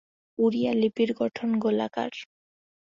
ওড়িয়া 0.39 0.71
লিপির 0.81 1.09
গঠন 1.19 1.49
গোলাকার। 1.63 2.13